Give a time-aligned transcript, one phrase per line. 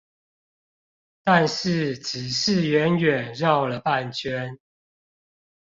[1.23, 4.57] 但是只是遠遠繞了半圈